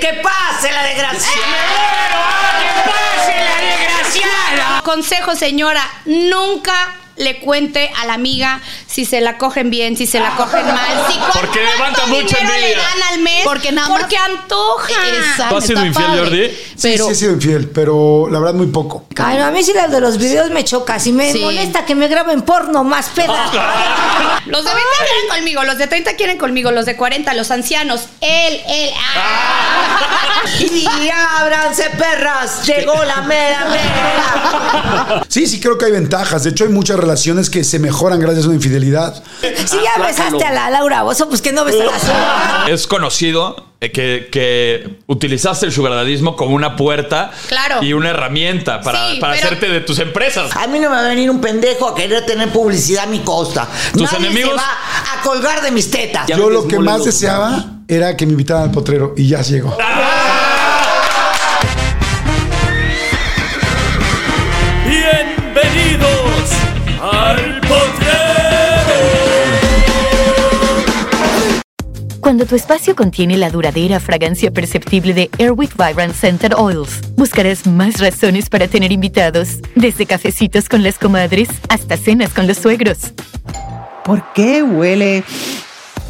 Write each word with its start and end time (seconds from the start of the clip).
¡Que 0.00 0.12
pase 0.22 0.70
la 0.70 0.82
desgraciada! 0.84 1.36
¡Que 2.60 2.90
pase 2.90 3.36
la 3.44 3.56
desgraciada! 3.66 4.80
Consejo, 4.82 5.34
señora, 5.34 5.82
nunca 6.04 6.94
le 7.18 7.40
cuente 7.40 7.90
a 8.00 8.06
la 8.06 8.14
amiga 8.14 8.60
si 8.86 9.04
se 9.04 9.20
la 9.20 9.36
cogen 9.38 9.70
bien, 9.70 9.96
si 9.96 10.06
se 10.06 10.18
la 10.20 10.34
cogen 10.36 10.64
mal, 10.66 11.06
si 11.08 11.18
cuánto 11.18 11.40
Porque 11.40 11.60
levanta 11.60 12.06
mucha 12.06 12.38
dinero 12.38 12.58
le 12.60 12.74
dan 12.74 13.02
al 13.12 13.18
mes, 13.20 13.40
Porque 13.44 13.72
nada 13.72 13.88
más- 13.88 13.98
porque 14.00 14.16
antoja. 14.16 14.92
Exacto, 15.08 15.48
¿Tú 15.50 15.56
has 15.56 15.64
sido 15.66 15.76
está 15.84 15.86
infiel, 15.86 16.06
padre. 16.06 16.20
Jordi? 16.22 16.48
Sí, 16.76 16.88
Pero 16.92 17.06
sí 17.06 17.10
he 17.10 17.14
sido 17.14 17.32
infiel, 17.32 17.68
pero 17.70 18.28
la 18.30 18.38
verdad 18.38 18.54
muy 18.54 18.68
poco. 18.68 19.04
Ay, 19.18 19.36
no, 19.38 19.44
a 19.46 19.50
mí 19.50 19.62
sí 19.62 19.72
las 19.74 19.90
de 19.90 20.00
los 20.00 20.16
videos 20.18 20.50
me 20.50 20.64
choca. 20.64 20.98
Si 20.98 21.12
me 21.12 21.32
Sí. 21.32 21.40
molesta 21.40 21.84
que 21.84 21.94
me 21.94 22.08
graben 22.08 22.42
porno 22.42 22.84
más 22.84 23.08
peda. 23.10 23.50
Los 24.46 24.64
de 24.64 24.70
20 24.70 24.88
quieren 24.98 25.28
conmigo, 25.28 25.62
los 25.64 25.76
de 25.76 25.86
30 25.88 26.14
quieren 26.16 26.38
conmigo, 26.38 26.70
los 26.70 26.86
de 26.86 26.96
40, 26.96 27.34
los 27.34 27.50
ancianos, 27.50 28.04
él, 28.22 28.60
él. 28.66 28.90
ah. 28.96 30.40
y 30.58 30.86
ábranse, 31.38 31.90
perras. 31.90 32.64
Llegó 32.66 32.94
la 33.04 33.20
mera 33.22 33.66
mera. 33.66 34.87
Sí, 35.28 35.46
sí 35.46 35.60
creo 35.60 35.78
que 35.78 35.86
hay 35.86 35.92
ventajas. 35.92 36.44
De 36.44 36.50
hecho, 36.50 36.64
hay 36.64 36.70
muchas 36.70 36.98
relaciones 36.98 37.50
que 37.50 37.64
se 37.64 37.78
mejoran 37.78 38.20
gracias 38.20 38.44
a 38.44 38.48
una 38.48 38.56
infidelidad. 38.56 39.22
Si 39.40 39.76
ya 39.76 40.04
besaste 40.04 40.44
a 40.44 40.52
la 40.52 40.70
Laura 40.70 41.02
Bozo, 41.02 41.28
pues 41.28 41.42
que 41.42 41.52
no 41.52 41.64
besas 41.64 41.80
a 41.82 41.84
la 41.90 41.98
suya. 42.64 42.74
Es 42.74 42.86
conocido 42.86 43.66
eh, 43.80 43.92
que, 43.92 44.28
que 44.32 44.98
utilizaste 45.06 45.66
el 45.66 45.72
sugardadismo 45.72 46.36
como 46.36 46.54
una 46.54 46.76
puerta 46.76 47.30
Claro. 47.48 47.82
y 47.82 47.92
una 47.92 48.10
herramienta 48.10 48.80
para, 48.80 49.12
Sí, 49.12 49.20
para 49.20 49.34
hacerte 49.34 49.68
de 49.68 49.80
tus 49.80 49.98
empresas. 50.00 50.50
A 50.56 50.66
mí 50.66 50.78
no 50.80 50.90
me 50.90 50.96
va 50.96 51.04
a 51.06 51.08
venir 51.08 51.30
un 51.30 51.40
pendejo 51.40 51.88
a 51.88 51.94
querer 51.94 52.26
tener 52.26 52.50
publicidad 52.50 53.04
a 53.04 53.06
mi 53.06 53.20
costa. 53.20 53.68
Tus 53.92 54.02
Nadie 54.12 54.28
enemigos- 54.28 54.50
se 54.50 54.56
va 54.56 55.18
a 55.18 55.22
colgar 55.22 55.62
de 55.62 55.70
mis 55.70 55.90
tetas. 55.90 56.26
Yo 56.28 56.50
lo 56.50 56.66
que 56.66 56.78
más 56.78 57.04
deseaba 57.04 57.64
era 57.86 58.16
que 58.16 58.26
me 58.26 58.32
invitaran 58.32 58.64
al 58.64 58.70
potrero 58.70 59.14
y 59.16 59.28
ya 59.28 59.40
llegó. 59.42 59.76
Bienvenidos 59.76 60.17
Cuando 72.28 72.44
tu 72.44 72.56
espacio 72.56 72.94
contiene 72.94 73.38
la 73.38 73.48
duradera 73.48 74.00
fragancia 74.00 74.50
perceptible 74.50 75.14
de 75.14 75.30
Airwick 75.38 75.74
Vibrant 75.78 76.14
Scented 76.14 76.52
Oils, 76.54 77.00
buscarás 77.16 77.66
más 77.66 78.00
razones 78.00 78.50
para 78.50 78.68
tener 78.68 78.92
invitados, 78.92 79.60
desde 79.74 80.04
cafecitos 80.04 80.68
con 80.68 80.82
las 80.82 80.98
comadres 80.98 81.48
hasta 81.70 81.96
cenas 81.96 82.34
con 82.34 82.46
los 82.46 82.58
suegros. 82.58 83.14
¿Por 84.04 84.22
qué 84.34 84.62
huele 84.62 85.24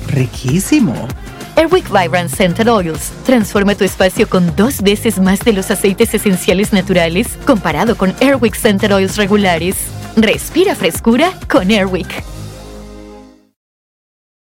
riquísimo? 0.08 1.06
Airwick 1.54 1.88
Vibrant 1.88 2.34
Scented 2.34 2.68
Oils 2.68 3.12
transforma 3.24 3.76
tu 3.76 3.84
espacio 3.84 4.28
con 4.28 4.56
dos 4.56 4.82
veces 4.82 5.20
más 5.20 5.38
de 5.44 5.52
los 5.52 5.70
aceites 5.70 6.12
esenciales 6.14 6.72
naturales 6.72 7.28
comparado 7.46 7.96
con 7.96 8.12
Airwick 8.20 8.56
Scented 8.56 8.92
Oils 8.92 9.16
regulares. 9.18 9.76
Respira 10.16 10.74
frescura 10.74 11.32
con 11.48 11.70
Airwick. 11.70 12.37